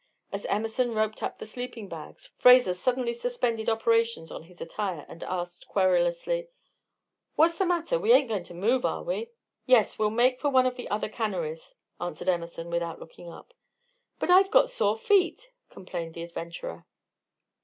As 0.31 0.47
Emerson 0.47 0.95
roped 0.95 1.21
up 1.21 1.37
the 1.37 1.45
sleeping 1.45 1.87
bags, 1.87 2.31
Fraser 2.39 2.73
suddenly 2.73 3.13
suspended 3.13 3.69
operations 3.69 4.31
on 4.31 4.45
his 4.45 4.59
attire, 4.59 5.05
and 5.07 5.23
asked, 5.23 5.67
querulously: 5.67 6.47
"What's 7.35 7.59
the 7.59 7.67
matter? 7.67 7.99
We 7.99 8.11
ain't 8.11 8.27
goin' 8.27 8.41
to 8.45 8.55
move, 8.55 8.83
are 8.83 9.03
we?" 9.03 9.29
"Yes. 9.67 9.99
We'll 9.99 10.09
make 10.09 10.39
for 10.39 10.49
one 10.49 10.65
of 10.65 10.75
the 10.75 10.89
other 10.89 11.07
canneries," 11.07 11.75
answered 11.99 12.29
Emerson, 12.29 12.71
without 12.71 12.97
looking 12.99 13.29
up. 13.31 13.53
"But 14.17 14.31
I've 14.31 14.49
got 14.49 14.71
sore 14.71 14.97
feet," 14.97 15.51
complained 15.69 16.15
the 16.15 16.23
adventurer. 16.23 16.87